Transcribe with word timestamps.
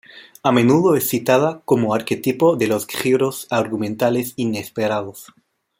A 0.41 0.51
menudo 0.51 0.95
es 0.95 1.07
citada 1.07 1.61
como 1.63 1.93
arquetipo 1.93 2.55
de 2.55 2.65
los 2.65 2.87
giros 2.87 3.45
argumentales 3.51 4.33
inesperados. 4.35 5.27